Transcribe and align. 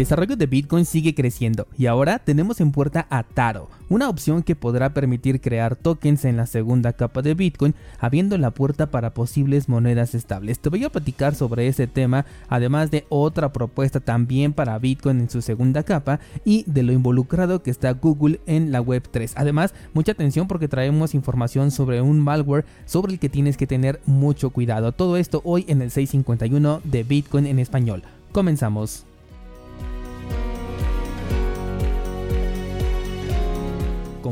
desarrollo 0.00 0.34
de 0.34 0.46
Bitcoin 0.46 0.86
sigue 0.86 1.14
creciendo 1.14 1.68
y 1.76 1.84
ahora 1.84 2.18
tenemos 2.18 2.62
en 2.62 2.72
puerta 2.72 3.06
a 3.10 3.22
Taro, 3.22 3.68
una 3.90 4.08
opción 4.08 4.42
que 4.42 4.56
podrá 4.56 4.94
permitir 4.94 5.42
crear 5.42 5.76
tokens 5.76 6.24
en 6.24 6.38
la 6.38 6.46
segunda 6.46 6.94
capa 6.94 7.20
de 7.20 7.34
Bitcoin, 7.34 7.74
abriendo 7.98 8.38
la 8.38 8.50
puerta 8.50 8.90
para 8.90 9.12
posibles 9.12 9.68
monedas 9.68 10.14
estables. 10.14 10.58
Te 10.58 10.70
voy 10.70 10.84
a 10.84 10.90
platicar 10.90 11.34
sobre 11.34 11.68
ese 11.68 11.86
tema, 11.86 12.24
además 12.48 12.90
de 12.90 13.04
otra 13.10 13.52
propuesta 13.52 14.00
también 14.00 14.54
para 14.54 14.78
Bitcoin 14.78 15.20
en 15.20 15.28
su 15.28 15.42
segunda 15.42 15.82
capa 15.82 16.18
y 16.46 16.64
de 16.66 16.82
lo 16.82 16.92
involucrado 16.92 17.62
que 17.62 17.70
está 17.70 17.92
Google 17.92 18.40
en 18.46 18.72
la 18.72 18.80
Web 18.80 19.08
3. 19.10 19.34
Además, 19.36 19.74
mucha 19.92 20.12
atención 20.12 20.48
porque 20.48 20.68
traemos 20.68 21.14
información 21.14 21.70
sobre 21.70 22.00
un 22.00 22.20
malware 22.20 22.64
sobre 22.86 23.12
el 23.12 23.18
que 23.18 23.28
tienes 23.28 23.58
que 23.58 23.66
tener 23.66 24.00
mucho 24.06 24.48
cuidado. 24.48 24.92
Todo 24.92 25.18
esto 25.18 25.42
hoy 25.44 25.66
en 25.68 25.82
el 25.82 25.90
651 25.90 26.80
de 26.84 27.02
Bitcoin 27.02 27.46
en 27.46 27.58
español. 27.58 28.02
Comenzamos. 28.32 29.09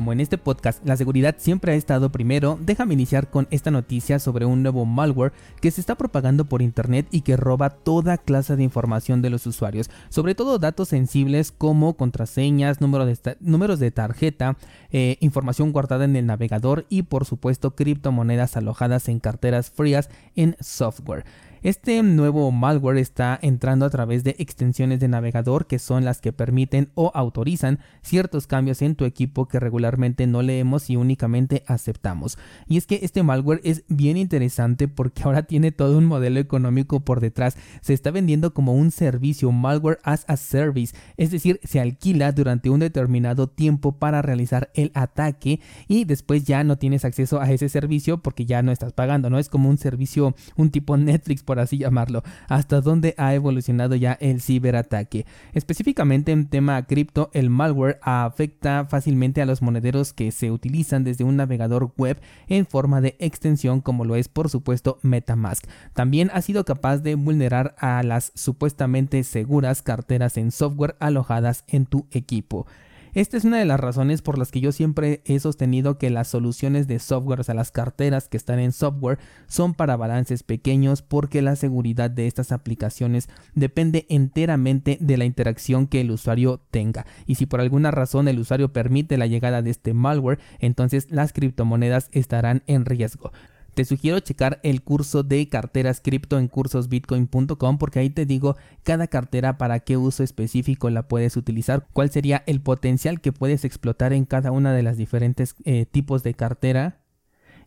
Como 0.08 0.14
en 0.14 0.20
este 0.20 0.38
podcast 0.38 0.82
la 0.86 0.96
seguridad 0.96 1.34
siempre 1.36 1.72
ha 1.72 1.74
estado 1.74 2.10
primero, 2.10 2.58
déjame 2.62 2.94
iniciar 2.94 3.28
con 3.28 3.46
esta 3.50 3.70
noticia 3.70 4.18
sobre 4.18 4.46
un 4.46 4.62
nuevo 4.62 4.86
malware 4.86 5.34
que 5.60 5.70
se 5.70 5.82
está 5.82 5.96
propagando 5.96 6.46
por 6.46 6.62
internet 6.62 7.06
y 7.10 7.20
que 7.20 7.36
roba 7.36 7.68
toda 7.68 8.16
clase 8.16 8.56
de 8.56 8.62
información 8.62 9.20
de 9.20 9.28
los 9.28 9.46
usuarios, 9.46 9.90
sobre 10.08 10.34
todo 10.34 10.58
datos 10.58 10.88
sensibles 10.88 11.52
como 11.52 11.98
contraseñas, 11.98 12.78
números 12.80 13.78
de 13.80 13.90
tarjeta, 13.90 14.56
eh, 14.92 15.18
información 15.20 15.72
guardada 15.72 16.06
en 16.06 16.16
el 16.16 16.24
navegador 16.24 16.86
y 16.88 17.02
por 17.02 17.26
supuesto 17.26 17.74
criptomonedas 17.74 18.56
alojadas 18.56 19.10
en 19.10 19.20
carteras 19.20 19.68
frías 19.68 20.08
en 20.36 20.56
software. 20.58 21.26
Este 21.62 22.00
nuevo 22.04 22.52
malware 22.52 22.98
está 22.98 23.36
entrando 23.42 23.84
a 23.84 23.90
través 23.90 24.22
de 24.22 24.36
extensiones 24.38 25.00
de 25.00 25.08
navegador 25.08 25.66
que 25.66 25.80
son 25.80 26.04
las 26.04 26.20
que 26.20 26.32
permiten 26.32 26.90
o 26.94 27.10
autorizan 27.14 27.80
ciertos 28.00 28.46
cambios 28.46 28.80
en 28.80 28.94
tu 28.94 29.04
equipo 29.04 29.48
que 29.48 29.58
regularmente 29.58 30.28
no 30.28 30.42
leemos 30.42 30.88
y 30.88 30.96
únicamente 30.96 31.64
aceptamos. 31.66 32.38
Y 32.68 32.76
es 32.76 32.86
que 32.86 33.00
este 33.02 33.24
malware 33.24 33.60
es 33.64 33.84
bien 33.88 34.16
interesante 34.16 34.86
porque 34.86 35.22
ahora 35.24 35.42
tiene 35.42 35.72
todo 35.72 35.98
un 35.98 36.04
modelo 36.04 36.38
económico 36.38 37.00
por 37.00 37.20
detrás. 37.20 37.56
Se 37.80 37.92
está 37.92 38.12
vendiendo 38.12 38.54
como 38.54 38.74
un 38.74 38.92
servicio 38.92 39.50
malware 39.50 39.98
as 40.04 40.24
a 40.28 40.36
service, 40.36 40.94
es 41.16 41.32
decir, 41.32 41.60
se 41.64 41.80
alquila 41.80 42.30
durante 42.30 42.70
un 42.70 42.80
determinado 42.80 43.48
tiempo 43.48 43.92
para 43.92 44.22
realizar 44.22 44.70
el 44.74 44.92
ataque 44.94 45.60
y 45.88 46.04
después 46.04 46.44
ya 46.44 46.62
no 46.62 46.78
tienes 46.78 47.04
acceso 47.04 47.40
a 47.40 47.50
ese 47.50 47.68
servicio 47.68 48.18
porque 48.18 48.46
ya 48.46 48.62
no 48.62 48.70
estás 48.70 48.92
pagando, 48.92 49.28
¿no? 49.28 49.40
Es 49.40 49.48
como 49.48 49.68
un 49.68 49.78
servicio, 49.78 50.36
un 50.56 50.70
tipo 50.70 50.96
Netflix 50.96 51.42
por 51.48 51.60
así 51.60 51.78
llamarlo, 51.78 52.22
hasta 52.46 52.82
dónde 52.82 53.14
ha 53.16 53.32
evolucionado 53.32 53.96
ya 53.96 54.18
el 54.20 54.42
ciberataque. 54.42 55.24
Específicamente 55.54 56.30
en 56.30 56.46
tema 56.46 56.84
cripto, 56.84 57.30
el 57.32 57.48
malware 57.48 57.98
afecta 58.02 58.84
fácilmente 58.84 59.40
a 59.40 59.46
los 59.46 59.62
monederos 59.62 60.12
que 60.12 60.30
se 60.30 60.50
utilizan 60.50 61.04
desde 61.04 61.24
un 61.24 61.36
navegador 61.36 61.94
web 61.96 62.20
en 62.48 62.66
forma 62.66 63.00
de 63.00 63.16
extensión 63.18 63.80
como 63.80 64.04
lo 64.04 64.14
es 64.14 64.28
por 64.28 64.50
supuesto 64.50 64.98
Metamask. 65.00 65.64
También 65.94 66.30
ha 66.34 66.42
sido 66.42 66.66
capaz 66.66 66.98
de 66.98 67.14
vulnerar 67.14 67.74
a 67.78 68.02
las 68.02 68.30
supuestamente 68.34 69.24
seguras 69.24 69.80
carteras 69.80 70.36
en 70.36 70.50
software 70.50 70.96
alojadas 71.00 71.64
en 71.66 71.86
tu 71.86 72.06
equipo. 72.10 72.66
Esta 73.14 73.36
es 73.36 73.44
una 73.44 73.58
de 73.58 73.64
las 73.64 73.80
razones 73.80 74.22
por 74.22 74.38
las 74.38 74.50
que 74.50 74.60
yo 74.60 74.72
siempre 74.72 75.22
he 75.24 75.38
sostenido 75.40 75.98
que 75.98 76.10
las 76.10 76.28
soluciones 76.28 76.86
de 76.86 76.98
software, 76.98 77.40
o 77.40 77.44
sea, 77.44 77.54
las 77.54 77.70
carteras 77.70 78.28
que 78.28 78.36
están 78.36 78.58
en 78.58 78.72
software, 78.72 79.18
son 79.46 79.74
para 79.74 79.96
balances 79.96 80.42
pequeños 80.42 81.02
porque 81.02 81.42
la 81.42 81.56
seguridad 81.56 82.10
de 82.10 82.26
estas 82.26 82.52
aplicaciones 82.52 83.28
depende 83.54 84.06
enteramente 84.08 84.98
de 85.00 85.16
la 85.16 85.24
interacción 85.24 85.86
que 85.86 86.00
el 86.00 86.10
usuario 86.10 86.60
tenga. 86.70 87.06
Y 87.26 87.36
si 87.36 87.46
por 87.46 87.60
alguna 87.60 87.90
razón 87.90 88.28
el 88.28 88.38
usuario 88.38 88.72
permite 88.72 89.16
la 89.16 89.26
llegada 89.26 89.62
de 89.62 89.70
este 89.70 89.94
malware, 89.94 90.38
entonces 90.58 91.10
las 91.10 91.32
criptomonedas 91.32 92.08
estarán 92.12 92.62
en 92.66 92.84
riesgo. 92.84 93.32
Te 93.78 93.84
sugiero 93.84 94.18
checar 94.18 94.58
el 94.64 94.82
curso 94.82 95.22
de 95.22 95.48
carteras 95.48 96.00
cripto 96.00 96.36
en 96.40 96.48
cursosbitcoin.com 96.48 97.78
porque 97.78 98.00
ahí 98.00 98.10
te 98.10 98.26
digo 98.26 98.56
cada 98.82 99.06
cartera 99.06 99.56
para 99.56 99.78
qué 99.78 99.96
uso 99.96 100.24
específico 100.24 100.90
la 100.90 101.06
puedes 101.06 101.36
utilizar, 101.36 101.86
cuál 101.92 102.10
sería 102.10 102.42
el 102.48 102.60
potencial 102.60 103.20
que 103.20 103.30
puedes 103.30 103.64
explotar 103.64 104.12
en 104.12 104.24
cada 104.24 104.50
una 104.50 104.72
de 104.72 104.82
las 104.82 104.96
diferentes 104.96 105.54
eh, 105.64 105.86
tipos 105.86 106.24
de 106.24 106.34
cartera 106.34 106.98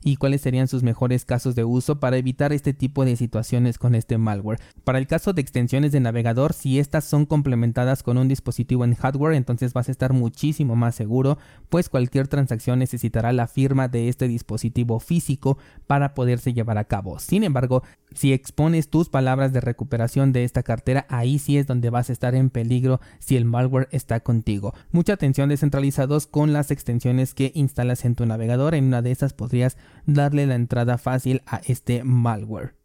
y 0.04 0.16
cuáles 0.16 0.42
serían 0.42 0.68
sus 0.68 0.84
mejores 0.84 1.26
casos 1.26 1.56
de 1.56 1.64
uso 1.64 2.00
para 2.00 2.18
evitar 2.18 2.54
este 2.54 2.74
tipo 2.74 3.06
de 3.06 3.16
situaciones 3.16 3.78
con 3.78 3.96
este 3.96 4.18
malware. 4.18 4.60
Para 4.84 4.98
el 4.98 5.08
caso 5.08 5.34
de 5.34 5.42
extensiones 5.42 5.92
de 5.92 6.00
navegador, 6.00 6.54
si 6.54 6.80
estas 6.80 7.06
son 7.06 7.26
complementadas 7.26 8.04
con 8.04 8.18
un 8.18 8.28
dispositivo 8.28 8.84
en 8.84 8.96
hardware, 8.96 9.34
entonces 9.34 9.74
vas 9.74 9.90
a 9.90 9.92
estar 9.92 10.14
muchísimo 10.14 10.76
más 10.76 10.96
seguro, 10.96 11.38
pues 11.70 11.90
cualquier 11.90 12.28
transacción 12.28 12.80
necesitará 12.80 13.32
la 13.34 13.48
firma 13.48 13.88
de 13.88 14.10
este 14.10 14.28
dispositivo 14.28 15.00
físico 15.00 15.58
para 15.88 16.14
poderse 16.14 16.54
llevar 16.54 16.78
a 16.78 16.86
cabo. 16.86 17.20
Sin 17.20 17.44
embargo, 17.44 17.84
si 18.14 18.34
expones 18.34 18.90
tus 18.90 19.10
palabras 19.10 19.54
de 19.54 19.62
recuperación 19.62 20.34
de 20.34 20.44
esta 20.44 20.64
cartera, 20.64 21.06
ahí 21.10 21.40
sí 21.40 21.58
es 21.58 21.68
donde 21.68 21.90
vas 21.90 22.10
a 22.10 22.14
estar 22.14 22.36
en 22.36 22.50
peligro 22.50 23.00
si 23.20 23.38
el 23.38 23.46
malware 23.46 23.88
está 23.92 24.20
contigo. 24.20 24.74
Mucha 24.92 25.14
atención 25.14 25.50
descentralizados 25.50 26.28
con 26.28 26.54
las 26.54 26.72
extensiones 26.72 27.34
que 27.34 27.52
instalas 27.56 28.06
en 28.06 28.16
tu 28.16 28.26
navegador. 28.26 28.76
En 28.76 28.86
una 28.86 29.02
de 29.02 29.12
esas 29.12 29.34
podrías 29.34 29.78
darle 30.06 30.46
la 30.48 30.56
entrada 30.56 30.98
fácil 30.98 31.42
a 31.46 31.62
este 31.66 32.04
malware. 32.04 32.76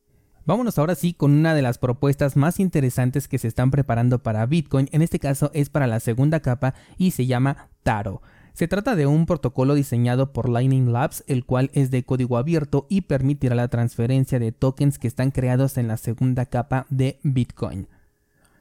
Vámonos 0.46 0.78
ahora 0.78 0.94
sí 0.94 1.12
con 1.12 1.32
una 1.32 1.54
de 1.54 1.62
las 1.62 1.78
propuestas 1.78 2.36
más 2.36 2.60
interesantes 2.60 3.26
que 3.26 3.38
se 3.38 3.48
están 3.48 3.72
preparando 3.72 4.22
para 4.22 4.46
Bitcoin, 4.46 4.88
en 4.92 5.02
este 5.02 5.18
caso 5.18 5.50
es 5.54 5.70
para 5.70 5.88
la 5.88 5.98
segunda 5.98 6.38
capa 6.38 6.74
y 6.96 7.10
se 7.10 7.26
llama 7.26 7.68
Taro. 7.82 8.22
Se 8.52 8.68
trata 8.68 8.96
de 8.96 9.06
un 9.06 9.26
protocolo 9.26 9.74
diseñado 9.74 10.32
por 10.32 10.48
Lightning 10.48 10.92
Labs, 10.92 11.24
el 11.26 11.44
cual 11.44 11.70
es 11.74 11.90
de 11.90 12.04
código 12.04 12.38
abierto 12.38 12.86
y 12.88 13.02
permitirá 13.02 13.54
la 13.54 13.68
transferencia 13.68 14.38
de 14.38 14.52
tokens 14.52 14.98
que 14.98 15.08
están 15.08 15.30
creados 15.30 15.76
en 15.78 15.88
la 15.88 15.96
segunda 15.96 16.46
capa 16.46 16.86
de 16.88 17.18
Bitcoin. 17.22 17.88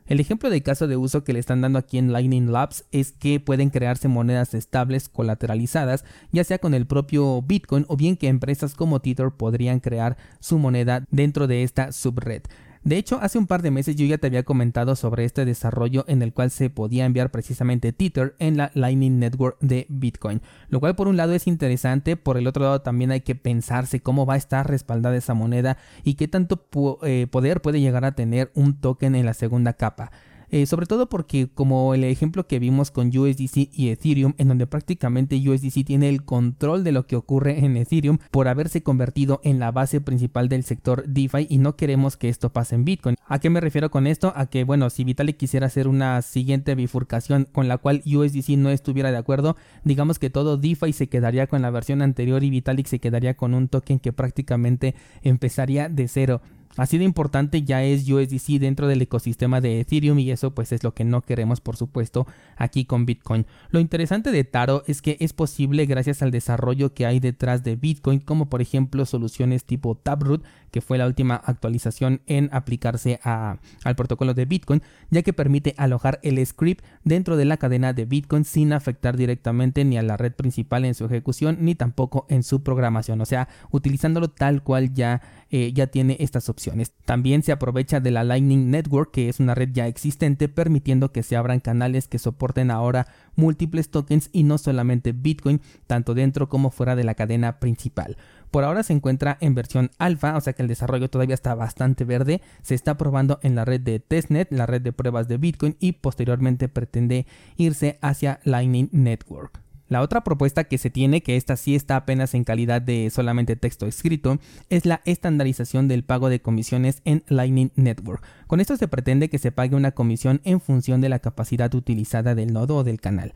El 0.07 0.19
ejemplo 0.19 0.51
de 0.51 0.61
caso 0.61 0.87
de 0.87 0.97
uso 0.97 1.23
que 1.23 1.33
le 1.33 1.39
están 1.39 1.61
dando 1.61 1.79
aquí 1.79 1.97
en 1.97 2.13
Lightning 2.13 2.51
Labs 2.51 2.85
es 2.91 3.11
que 3.11 3.39
pueden 3.39 3.71
crearse 3.71 4.07
monedas 4.07 4.53
estables 4.53 5.09
colateralizadas, 5.09 6.05
ya 6.31 6.43
sea 6.43 6.59
con 6.59 6.75
el 6.75 6.85
propio 6.85 7.41
Bitcoin 7.41 7.85
o 7.87 7.97
bien 7.97 8.15
que 8.15 8.27
empresas 8.27 8.75
como 8.75 8.99
Tether 8.99 9.31
podrían 9.31 9.79
crear 9.79 10.15
su 10.39 10.59
moneda 10.59 11.05
dentro 11.09 11.47
de 11.47 11.63
esta 11.63 11.91
subred. 11.91 12.43
De 12.85 12.97
hecho, 12.97 13.17
hace 13.19 13.39
un 13.39 13.47
par 13.47 13.63
de 13.63 13.71
meses 13.71 13.95
yo 13.95 14.05
ya 14.05 14.19
te 14.19 14.27
había 14.27 14.43
comentado 14.43 14.95
sobre 14.95 15.25
este 15.25 15.43
desarrollo 15.43 16.05
en 16.07 16.21
el 16.21 16.33
cual 16.33 16.51
se 16.51 16.69
podía 16.69 17.05
enviar 17.05 17.31
precisamente 17.31 17.91
Tether 17.93 18.35
en 18.37 18.57
la 18.57 18.69
Lightning 18.75 19.17
Network 19.17 19.57
de 19.59 19.87
Bitcoin, 19.89 20.43
lo 20.69 20.79
cual 20.79 20.95
por 20.95 21.07
un 21.07 21.17
lado 21.17 21.33
es 21.33 21.47
interesante, 21.47 22.15
por 22.15 22.37
el 22.37 22.45
otro 22.45 22.63
lado 22.63 22.83
también 22.83 23.09
hay 23.09 23.21
que 23.21 23.33
pensarse 23.33 24.01
cómo 24.01 24.27
va 24.27 24.35
a 24.35 24.37
estar 24.37 24.69
respaldada 24.69 25.17
esa 25.17 25.33
moneda 25.33 25.79
y 26.03 26.13
qué 26.13 26.27
tanto 26.27 26.67
eh, 27.01 27.25
poder 27.25 27.63
puede 27.63 27.81
llegar 27.81 28.05
a 28.05 28.11
tener 28.11 28.51
un 28.53 28.79
token 28.79 29.15
en 29.15 29.25
la 29.25 29.33
segunda 29.33 29.73
capa. 29.73 30.11
Eh, 30.55 30.67
sobre 30.67 30.85
todo 30.85 31.09
porque 31.09 31.49
como 31.53 31.93
el 31.93 32.05
ejemplo 32.05 32.47
que 32.47 32.59
vimos 32.59 32.89
con 32.89 33.07
USDC 33.07 33.71
y 33.73 33.89
Ethereum, 33.89 34.35
en 34.37 34.47
donde 34.47 34.65
prácticamente 34.67 35.35
USDC 35.35 35.83
tiene 35.83 36.07
el 36.07 36.23
control 36.23 36.85
de 36.85 36.93
lo 36.93 37.07
que 37.07 37.17
ocurre 37.17 37.65
en 37.65 37.75
Ethereum 37.75 38.19
por 38.31 38.47
haberse 38.47 38.81
convertido 38.81 39.41
en 39.43 39.59
la 39.59 39.73
base 39.73 39.99
principal 39.99 40.47
del 40.47 40.63
sector 40.63 41.03
DeFi 41.09 41.47
y 41.49 41.57
no 41.57 41.75
queremos 41.75 42.15
que 42.15 42.29
esto 42.29 42.53
pase 42.53 42.75
en 42.75 42.85
Bitcoin. 42.85 43.17
¿A 43.27 43.39
qué 43.39 43.49
me 43.49 43.59
refiero 43.59 43.91
con 43.91 44.07
esto? 44.07 44.31
A 44.33 44.45
que, 44.45 44.63
bueno, 44.63 44.89
si 44.89 45.03
Vitalik 45.03 45.35
quisiera 45.35 45.67
hacer 45.67 45.89
una 45.89 46.21
siguiente 46.21 46.73
bifurcación 46.73 47.49
con 47.51 47.67
la 47.67 47.77
cual 47.77 48.01
USDC 48.05 48.51
no 48.51 48.69
estuviera 48.69 49.11
de 49.11 49.17
acuerdo, 49.17 49.57
digamos 49.83 50.19
que 50.19 50.29
todo 50.29 50.55
DeFi 50.55 50.93
se 50.93 51.09
quedaría 51.09 51.47
con 51.47 51.63
la 51.63 51.69
versión 51.69 52.01
anterior 52.01 52.45
y 52.45 52.49
Vitalik 52.49 52.87
se 52.87 52.99
quedaría 52.99 53.33
con 53.33 53.55
un 53.55 53.67
token 53.67 53.99
que 53.99 54.13
prácticamente 54.13 54.95
empezaría 55.21 55.89
de 55.89 56.07
cero. 56.07 56.41
Así 56.77 56.97
de 56.97 57.05
importante 57.05 57.63
ya 57.63 57.83
es 57.83 58.09
USDC 58.09 58.59
dentro 58.59 58.87
del 58.87 59.01
ecosistema 59.01 59.61
de 59.61 59.79
Ethereum 59.79 60.19
y 60.19 60.31
eso 60.31 60.53
pues 60.53 60.73
es 60.73 60.83
lo 60.83 60.93
que 60.93 61.05
no 61.05 61.21
queremos 61.21 61.61
por 61.61 61.77
supuesto 61.77 62.27
aquí 62.57 62.83
con 62.83 63.05
Bitcoin. 63.05 63.45
Lo 63.69 63.79
interesante 63.79 64.31
de 64.31 64.43
Taro 64.43 64.83
es 64.85 65.01
que 65.01 65.15
es 65.21 65.31
posible 65.31 65.85
gracias 65.85 66.21
al 66.21 66.31
desarrollo 66.31 66.93
que 66.93 67.05
hay 67.05 67.21
detrás 67.21 67.63
de 67.63 67.77
Bitcoin 67.77 68.19
como 68.19 68.49
por 68.49 68.61
ejemplo 68.61 69.05
soluciones 69.05 69.63
tipo 69.63 69.95
Taproot 69.95 70.43
que 70.71 70.81
fue 70.81 70.97
la 70.97 71.07
última 71.07 71.35
actualización 71.35 72.21
en 72.27 72.49
aplicarse 72.51 73.21
al 73.23 73.95
protocolo 73.95 74.33
de 74.33 74.43
Bitcoin 74.43 74.81
ya 75.09 75.21
que 75.21 75.31
permite 75.31 75.75
alojar 75.77 76.19
el 76.23 76.45
script 76.45 76.83
dentro 77.05 77.37
de 77.37 77.45
la 77.45 77.55
cadena 77.55 77.93
de 77.93 78.03
Bitcoin 78.03 78.43
sin 78.43 78.73
afectar 78.73 79.15
directamente 79.15 79.85
ni 79.85 79.97
a 79.97 80.03
la 80.03 80.17
red 80.17 80.33
principal 80.33 80.83
en 80.83 80.93
su 80.93 81.05
ejecución 81.05 81.59
ni 81.61 81.75
tampoco 81.75 82.25
en 82.29 82.43
su 82.43 82.63
programación 82.63 83.21
o 83.21 83.25
sea 83.25 83.47
utilizándolo 83.71 84.29
tal 84.29 84.61
cual 84.61 84.93
ya, 84.93 85.21
eh, 85.49 85.71
ya 85.73 85.87
tiene 85.87 86.17
estas 86.19 86.49
opciones 86.49 86.64
también 87.05 87.43
se 87.43 87.51
aprovecha 87.51 87.99
de 87.99 88.11
la 88.11 88.23
Lightning 88.23 88.69
Network, 88.71 89.11
que 89.11 89.29
es 89.29 89.39
una 89.39 89.55
red 89.55 89.69
ya 89.73 89.87
existente, 89.87 90.49
permitiendo 90.49 91.11
que 91.11 91.23
se 91.23 91.35
abran 91.35 91.59
canales 91.59 92.07
que 92.07 92.19
soporten 92.19 92.71
ahora 92.71 93.07
múltiples 93.35 93.89
tokens 93.89 94.29
y 94.31 94.43
no 94.43 94.57
solamente 94.57 95.11
Bitcoin, 95.11 95.61
tanto 95.87 96.13
dentro 96.13 96.49
como 96.49 96.69
fuera 96.69 96.95
de 96.95 97.03
la 97.03 97.15
cadena 97.15 97.59
principal. 97.59 98.17
Por 98.51 98.63
ahora 98.63 98.83
se 98.83 98.93
encuentra 98.93 99.37
en 99.41 99.53
versión 99.53 99.91
alfa, 99.97 100.37
o 100.37 100.41
sea 100.41 100.53
que 100.53 100.61
el 100.61 100.69
desarrollo 100.69 101.09
todavía 101.09 101.35
está 101.35 101.55
bastante 101.55 102.05
verde. 102.05 102.41
Se 102.61 102.73
está 102.75 102.97
probando 102.97 103.39
en 103.43 103.55
la 103.55 103.65
red 103.65 103.81
de 103.81 103.99
testnet, 103.99 104.51
la 104.51 104.65
red 104.65 104.81
de 104.81 104.93
pruebas 104.93 105.27
de 105.27 105.37
Bitcoin 105.37 105.75
y 105.79 105.93
posteriormente 105.93 106.69
pretende 106.69 107.25
irse 107.57 107.99
hacia 108.01 108.39
Lightning 108.45 108.89
Network. 108.91 109.64
La 109.87 110.01
otra 110.01 110.23
propuesta 110.23 110.63
que 110.63 110.77
se 110.77 110.89
tiene, 110.89 111.21
que 111.21 111.35
esta 111.35 111.57
sí 111.57 111.75
está 111.75 111.95
apenas 111.95 112.33
en 112.33 112.43
calidad 112.43 112.81
de 112.81 113.09
solamente 113.11 113.55
texto 113.55 113.85
escrito, 113.85 114.39
es 114.69 114.85
la 114.85 115.01
estandarización 115.05 115.87
del 115.87 116.03
pago 116.03 116.29
de 116.29 116.41
comisiones 116.41 117.01
en 117.05 117.23
Lightning 117.27 117.71
Network. 117.75 118.23
Con 118.47 118.59
esto 118.59 118.77
se 118.77 118.87
pretende 118.87 119.29
que 119.29 119.37
se 119.37 119.51
pague 119.51 119.75
una 119.75 119.91
comisión 119.91 120.41
en 120.43 120.59
función 120.59 121.01
de 121.01 121.09
la 121.09 121.19
capacidad 121.19 121.73
utilizada 121.75 122.33
del 122.33 122.51
nodo 122.51 122.77
o 122.77 122.83
del 122.83 122.99
canal. 122.99 123.33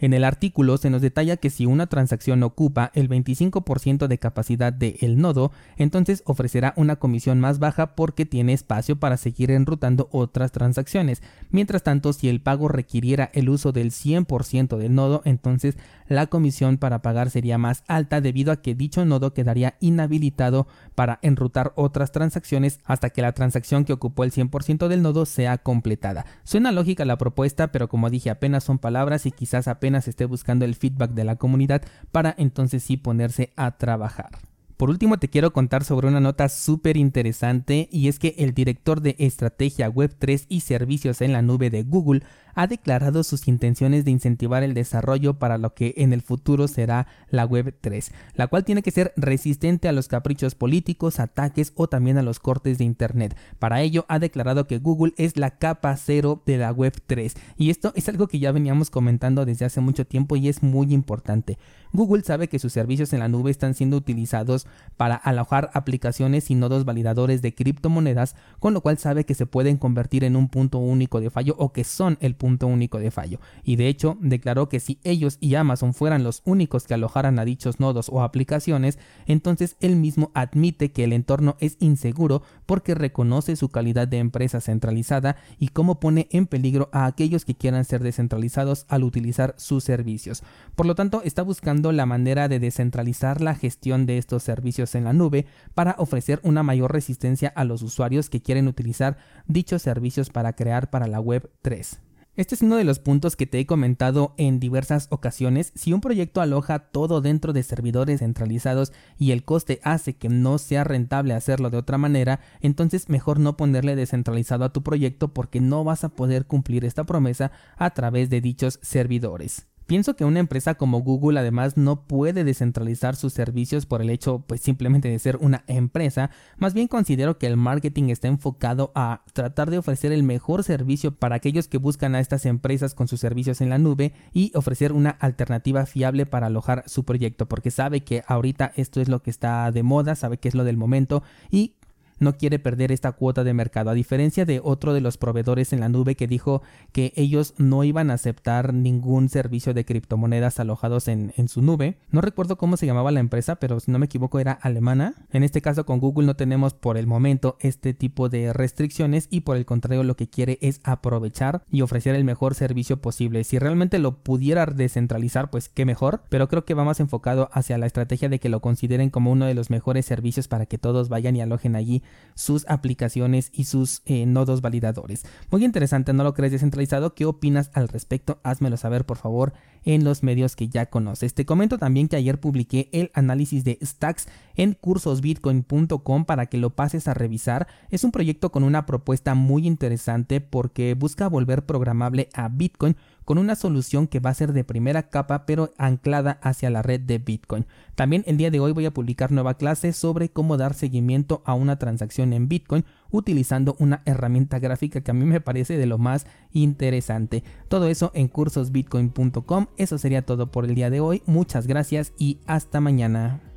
En 0.00 0.12
el 0.12 0.22
artículo 0.22 0.76
se 0.76 0.90
nos 0.90 1.02
detalla 1.02 1.36
que 1.36 1.50
si 1.50 1.66
una 1.66 1.88
transacción 1.88 2.42
ocupa 2.44 2.92
el 2.94 3.08
25% 3.08 4.06
de 4.06 4.18
capacidad 4.18 4.72
del 4.72 5.18
nodo, 5.18 5.50
entonces 5.76 6.22
ofrecerá 6.24 6.72
una 6.76 6.96
comisión 6.96 7.40
más 7.40 7.58
baja 7.58 7.96
porque 7.96 8.24
tiene 8.24 8.52
espacio 8.52 8.96
para 8.96 9.16
seguir 9.16 9.50
enrutando 9.50 10.08
otras 10.12 10.52
transacciones. 10.52 11.22
Mientras 11.50 11.82
tanto, 11.82 12.12
si 12.12 12.28
el 12.28 12.40
pago 12.40 12.68
requiriera 12.68 13.30
el 13.34 13.48
uso 13.48 13.72
del 13.72 13.90
100% 13.90 14.76
del 14.76 14.94
nodo, 14.94 15.22
entonces 15.24 15.76
la 16.06 16.28
comisión 16.28 16.78
para 16.78 17.02
pagar 17.02 17.30
sería 17.30 17.58
más 17.58 17.82
alta 17.88 18.20
debido 18.20 18.52
a 18.52 18.62
que 18.62 18.74
dicho 18.74 19.04
nodo 19.04 19.34
quedaría 19.34 19.76
inhabilitado 19.80 20.68
para 20.94 21.18
enrutar 21.22 21.72
otras 21.74 22.12
transacciones 22.12 22.80
hasta 22.84 23.10
que 23.10 23.22
la 23.22 23.32
transacción 23.32 23.84
que 23.84 23.92
ocupó 23.92 24.24
el 24.24 24.32
100% 24.32 24.88
del 24.88 25.02
nodo 25.02 25.26
sea 25.26 25.58
completada. 25.58 26.24
Suena 26.44 26.72
lógica 26.72 27.04
la 27.04 27.18
propuesta, 27.18 27.72
pero 27.72 27.88
como 27.88 28.10
dije 28.10 28.30
apenas 28.30 28.64
son 28.64 28.78
palabras 28.78 29.26
y 29.26 29.32
quizás 29.32 29.68
apenas 29.68 29.87
esté 29.96 30.26
buscando 30.26 30.64
el 30.64 30.74
feedback 30.74 31.12
de 31.12 31.24
la 31.24 31.36
comunidad 31.36 31.82
para 32.12 32.34
entonces 32.36 32.82
sí 32.82 32.96
ponerse 32.98 33.52
a 33.56 33.78
trabajar. 33.78 34.30
Por 34.78 34.90
último, 34.90 35.18
te 35.18 35.28
quiero 35.28 35.52
contar 35.52 35.82
sobre 35.82 36.06
una 36.06 36.20
nota 36.20 36.48
súper 36.48 36.96
interesante 36.96 37.88
y 37.90 38.06
es 38.06 38.20
que 38.20 38.36
el 38.38 38.54
director 38.54 39.00
de 39.00 39.16
estrategia 39.18 39.90
Web3 39.90 40.46
y 40.48 40.60
servicios 40.60 41.20
en 41.20 41.32
la 41.32 41.42
nube 41.42 41.68
de 41.68 41.82
Google 41.82 42.22
ha 42.58 42.66
declarado 42.66 43.22
sus 43.22 43.46
intenciones 43.46 44.04
de 44.04 44.10
incentivar 44.10 44.64
el 44.64 44.74
desarrollo 44.74 45.34
para 45.38 45.58
lo 45.58 45.74
que 45.74 45.94
en 45.96 46.12
el 46.12 46.22
futuro 46.22 46.66
será 46.66 47.06
la 47.30 47.44
Web 47.44 47.76
3, 47.80 48.10
la 48.34 48.48
cual 48.48 48.64
tiene 48.64 48.82
que 48.82 48.90
ser 48.90 49.12
resistente 49.16 49.86
a 49.86 49.92
los 49.92 50.08
caprichos 50.08 50.56
políticos, 50.56 51.20
ataques 51.20 51.72
o 51.76 51.88
también 51.88 52.18
a 52.18 52.22
los 52.22 52.40
cortes 52.40 52.76
de 52.78 52.84
Internet. 52.84 53.36
Para 53.60 53.80
ello 53.82 54.06
ha 54.08 54.18
declarado 54.18 54.66
que 54.66 54.78
Google 54.78 55.12
es 55.18 55.36
la 55.36 55.50
capa 55.50 55.96
cero 55.96 56.42
de 56.46 56.58
la 56.58 56.72
Web 56.72 57.00
3 57.06 57.36
y 57.56 57.70
esto 57.70 57.92
es 57.94 58.08
algo 58.08 58.26
que 58.26 58.40
ya 58.40 58.50
veníamos 58.50 58.90
comentando 58.90 59.44
desde 59.44 59.64
hace 59.64 59.80
mucho 59.80 60.04
tiempo 60.04 60.34
y 60.34 60.48
es 60.48 60.60
muy 60.64 60.92
importante. 60.92 61.58
Google 61.92 62.22
sabe 62.24 62.48
que 62.48 62.58
sus 62.58 62.72
servicios 62.72 63.12
en 63.12 63.20
la 63.20 63.28
nube 63.28 63.52
están 63.52 63.74
siendo 63.74 63.96
utilizados 63.96 64.66
para 64.96 65.14
alojar 65.14 65.70
aplicaciones 65.74 66.50
y 66.50 66.54
nodos 66.54 66.84
validadores 66.84 67.40
de 67.40 67.54
criptomonedas, 67.54 68.34
con 68.58 68.74
lo 68.74 68.80
cual 68.80 68.98
sabe 68.98 69.24
que 69.24 69.34
se 69.34 69.46
pueden 69.46 69.76
convertir 69.76 70.24
en 70.24 70.36
un 70.36 70.48
punto 70.48 70.78
único 70.78 71.20
de 71.20 71.30
fallo 71.30 71.54
o 71.56 71.72
que 71.72 71.84
son 71.84 72.18
el 72.20 72.34
punto 72.48 72.66
único 72.66 72.98
de 72.98 73.10
fallo, 73.10 73.40
y 73.62 73.76
de 73.76 73.88
hecho 73.88 74.16
declaró 74.22 74.70
que 74.70 74.80
si 74.80 75.00
ellos 75.04 75.36
y 75.38 75.54
Amazon 75.54 75.92
fueran 75.92 76.24
los 76.24 76.40
únicos 76.46 76.86
que 76.86 76.94
alojaran 76.94 77.38
a 77.38 77.44
dichos 77.44 77.78
nodos 77.78 78.08
o 78.08 78.22
aplicaciones, 78.22 78.98
entonces 79.26 79.76
él 79.80 79.96
mismo 79.96 80.30
admite 80.32 80.90
que 80.92 81.04
el 81.04 81.12
entorno 81.12 81.56
es 81.60 81.76
inseguro 81.78 82.42
porque 82.64 82.94
reconoce 82.94 83.54
su 83.54 83.68
calidad 83.68 84.08
de 84.08 84.16
empresa 84.16 84.62
centralizada 84.62 85.36
y 85.58 85.68
cómo 85.68 86.00
pone 86.00 86.26
en 86.30 86.46
peligro 86.46 86.88
a 86.92 87.04
aquellos 87.04 87.44
que 87.44 87.54
quieran 87.54 87.84
ser 87.84 88.02
descentralizados 88.02 88.86
al 88.88 89.04
utilizar 89.04 89.54
sus 89.58 89.84
servicios. 89.84 90.42
Por 90.74 90.86
lo 90.86 90.94
tanto, 90.94 91.20
está 91.22 91.42
buscando 91.42 91.92
la 91.92 92.06
manera 92.06 92.48
de 92.48 92.60
descentralizar 92.60 93.42
la 93.42 93.54
gestión 93.54 94.06
de 94.06 94.16
estos 94.16 94.42
servicios 94.42 94.94
en 94.94 95.04
la 95.04 95.12
nube 95.12 95.44
para 95.74 95.96
ofrecer 95.98 96.40
una 96.44 96.62
mayor 96.62 96.92
resistencia 96.92 97.52
a 97.54 97.64
los 97.64 97.82
usuarios 97.82 98.30
que 98.30 98.40
quieren 98.40 98.68
utilizar 98.68 99.18
dichos 99.46 99.82
servicios 99.82 100.30
para 100.30 100.54
crear 100.54 100.88
para 100.88 101.06
la 101.06 101.20
web 101.20 101.50
3. 101.60 102.07
Este 102.38 102.54
es 102.54 102.62
uno 102.62 102.76
de 102.76 102.84
los 102.84 103.00
puntos 103.00 103.34
que 103.34 103.48
te 103.48 103.58
he 103.58 103.66
comentado 103.66 104.32
en 104.36 104.60
diversas 104.60 105.08
ocasiones. 105.10 105.72
Si 105.74 105.92
un 105.92 106.00
proyecto 106.00 106.40
aloja 106.40 106.78
todo 106.78 107.20
dentro 107.20 107.52
de 107.52 107.64
servidores 107.64 108.20
centralizados 108.20 108.92
y 109.18 109.32
el 109.32 109.42
coste 109.42 109.80
hace 109.82 110.14
que 110.14 110.28
no 110.28 110.58
sea 110.58 110.84
rentable 110.84 111.34
hacerlo 111.34 111.68
de 111.68 111.78
otra 111.78 111.98
manera, 111.98 112.38
entonces 112.60 113.08
mejor 113.08 113.40
no 113.40 113.56
ponerle 113.56 113.96
descentralizado 113.96 114.64
a 114.64 114.72
tu 114.72 114.84
proyecto 114.84 115.34
porque 115.34 115.60
no 115.60 115.82
vas 115.82 116.04
a 116.04 116.10
poder 116.10 116.46
cumplir 116.46 116.84
esta 116.84 117.02
promesa 117.02 117.50
a 117.76 117.90
través 117.90 118.30
de 118.30 118.40
dichos 118.40 118.78
servidores. 118.82 119.66
Pienso 119.88 120.16
que 120.16 120.26
una 120.26 120.38
empresa 120.38 120.74
como 120.74 121.00
Google 121.00 121.40
además 121.40 121.78
no 121.78 122.02
puede 122.02 122.44
descentralizar 122.44 123.16
sus 123.16 123.32
servicios 123.32 123.86
por 123.86 124.02
el 124.02 124.10
hecho 124.10 124.44
pues 124.46 124.60
simplemente 124.60 125.08
de 125.08 125.18
ser 125.18 125.38
una 125.38 125.64
empresa, 125.66 126.28
más 126.58 126.74
bien 126.74 126.88
considero 126.88 127.38
que 127.38 127.46
el 127.46 127.56
marketing 127.56 128.10
está 128.10 128.28
enfocado 128.28 128.92
a 128.94 129.22
tratar 129.32 129.70
de 129.70 129.78
ofrecer 129.78 130.12
el 130.12 130.24
mejor 130.24 130.62
servicio 130.62 131.12
para 131.12 131.36
aquellos 131.36 131.68
que 131.68 131.78
buscan 131.78 132.14
a 132.14 132.20
estas 132.20 132.44
empresas 132.44 132.94
con 132.94 133.08
sus 133.08 133.20
servicios 133.20 133.62
en 133.62 133.70
la 133.70 133.78
nube 133.78 134.12
y 134.34 134.52
ofrecer 134.54 134.92
una 134.92 135.08
alternativa 135.08 135.86
fiable 135.86 136.26
para 136.26 136.48
alojar 136.48 136.84
su 136.86 137.06
proyecto 137.06 137.48
porque 137.48 137.70
sabe 137.70 138.04
que 138.04 138.22
ahorita 138.26 138.72
esto 138.76 139.00
es 139.00 139.08
lo 139.08 139.22
que 139.22 139.30
está 139.30 139.72
de 139.72 139.84
moda, 139.84 140.16
sabe 140.16 140.36
que 140.36 140.48
es 140.48 140.54
lo 140.54 140.64
del 140.64 140.76
momento 140.76 141.22
y 141.50 141.76
no 142.18 142.36
quiere 142.36 142.58
perder 142.58 142.92
esta 142.92 143.12
cuota 143.12 143.44
de 143.44 143.54
mercado, 143.54 143.90
a 143.90 143.94
diferencia 143.94 144.44
de 144.44 144.60
otro 144.62 144.94
de 144.94 145.00
los 145.00 145.18
proveedores 145.18 145.72
en 145.72 145.80
la 145.80 145.88
nube 145.88 146.14
que 146.14 146.26
dijo 146.26 146.62
que 146.92 147.12
ellos 147.16 147.54
no 147.58 147.84
iban 147.84 148.10
a 148.10 148.14
aceptar 148.14 148.74
ningún 148.74 149.28
servicio 149.28 149.74
de 149.74 149.84
criptomonedas 149.84 150.60
alojados 150.60 151.08
en, 151.08 151.32
en 151.36 151.48
su 151.48 151.62
nube. 151.62 151.98
No 152.10 152.20
recuerdo 152.20 152.56
cómo 152.56 152.76
se 152.76 152.86
llamaba 152.86 153.12
la 153.12 153.20
empresa, 153.20 153.56
pero 153.56 153.80
si 153.80 153.90
no 153.90 153.98
me 153.98 154.06
equivoco 154.06 154.38
era 154.38 154.52
alemana. 154.52 155.14
En 155.32 155.42
este 155.42 155.62
caso 155.62 155.86
con 155.86 156.00
Google 156.00 156.26
no 156.26 156.36
tenemos 156.36 156.74
por 156.74 156.96
el 156.98 157.06
momento 157.06 157.56
este 157.60 157.94
tipo 157.94 158.28
de 158.28 158.52
restricciones 158.52 159.28
y 159.30 159.40
por 159.40 159.56
el 159.56 159.66
contrario 159.66 160.02
lo 160.02 160.16
que 160.16 160.28
quiere 160.28 160.58
es 160.60 160.80
aprovechar 160.84 161.62
y 161.70 161.82
ofrecer 161.82 162.14
el 162.14 162.24
mejor 162.24 162.54
servicio 162.54 163.00
posible. 163.00 163.44
Si 163.44 163.58
realmente 163.58 163.98
lo 163.98 164.18
pudiera 164.22 164.66
descentralizar, 164.66 165.50
pues 165.50 165.68
qué 165.68 165.84
mejor, 165.84 166.22
pero 166.28 166.48
creo 166.48 166.64
que 166.64 166.74
va 166.74 166.84
más 166.84 167.00
enfocado 167.00 167.48
hacia 167.52 167.78
la 167.78 167.86
estrategia 167.86 168.28
de 168.28 168.38
que 168.38 168.48
lo 168.48 168.60
consideren 168.60 169.10
como 169.10 169.32
uno 169.32 169.46
de 169.46 169.54
los 169.54 169.70
mejores 169.70 170.06
servicios 170.06 170.48
para 170.48 170.66
que 170.66 170.78
todos 170.78 171.08
vayan 171.08 171.36
y 171.36 171.40
alojen 171.40 171.76
allí 171.76 172.02
sus 172.38 172.64
aplicaciones 172.68 173.50
y 173.52 173.64
sus 173.64 174.02
eh, 174.06 174.24
nodos 174.24 174.60
validadores. 174.60 175.24
Muy 175.50 175.64
interesante, 175.64 176.12
¿no 176.12 176.22
lo 176.22 176.34
crees 176.34 176.52
descentralizado? 176.52 177.14
¿Qué 177.14 177.24
opinas 177.24 177.70
al 177.74 177.88
respecto? 177.88 178.38
Házmelo 178.44 178.76
saber 178.76 179.04
por 179.04 179.16
favor 179.16 179.54
en 179.84 180.04
los 180.04 180.22
medios 180.22 180.54
que 180.54 180.68
ya 180.68 180.86
conoces. 180.86 181.34
Te 181.34 181.44
comento 181.44 181.78
también 181.78 182.06
que 182.06 182.14
ayer 182.14 182.38
publiqué 182.38 182.90
el 182.92 183.10
análisis 183.14 183.64
de 183.64 183.78
Stacks 183.82 184.28
en 184.54 184.74
cursosbitcoin.com 184.74 186.24
para 186.26 186.46
que 186.46 186.58
lo 186.58 186.70
pases 186.70 187.08
a 187.08 187.14
revisar. 187.14 187.66
Es 187.90 188.04
un 188.04 188.12
proyecto 188.12 188.52
con 188.52 188.62
una 188.62 188.86
propuesta 188.86 189.34
muy 189.34 189.66
interesante 189.66 190.40
porque 190.40 190.94
busca 190.94 191.28
volver 191.28 191.66
programable 191.66 192.28
a 192.34 192.48
Bitcoin 192.48 192.96
con 193.28 193.36
una 193.36 193.56
solución 193.56 194.06
que 194.06 194.20
va 194.20 194.30
a 194.30 194.34
ser 194.34 194.54
de 194.54 194.64
primera 194.64 195.10
capa 195.10 195.44
pero 195.44 195.74
anclada 195.76 196.38
hacia 196.40 196.70
la 196.70 196.80
red 196.80 197.02
de 197.02 197.18
Bitcoin. 197.18 197.66
También 197.94 198.24
el 198.26 198.38
día 198.38 198.50
de 198.50 198.58
hoy 198.58 198.72
voy 198.72 198.86
a 198.86 198.94
publicar 198.94 199.32
nueva 199.32 199.58
clase 199.58 199.92
sobre 199.92 200.30
cómo 200.30 200.56
dar 200.56 200.72
seguimiento 200.72 201.42
a 201.44 201.52
una 201.52 201.78
transacción 201.78 202.32
en 202.32 202.48
Bitcoin 202.48 202.86
utilizando 203.10 203.76
una 203.80 204.00
herramienta 204.06 204.58
gráfica 204.60 205.02
que 205.02 205.10
a 205.10 205.14
mí 205.14 205.26
me 205.26 205.42
parece 205.42 205.76
de 205.76 205.84
lo 205.84 205.98
más 205.98 206.26
interesante. 206.54 207.44
Todo 207.68 207.88
eso 207.88 208.12
en 208.14 208.28
cursosbitcoin.com. 208.28 209.66
Eso 209.76 209.98
sería 209.98 210.24
todo 210.24 210.50
por 210.50 210.64
el 210.64 210.74
día 210.74 210.88
de 210.88 211.00
hoy. 211.00 211.22
Muchas 211.26 211.66
gracias 211.66 212.14
y 212.16 212.38
hasta 212.46 212.80
mañana. 212.80 213.47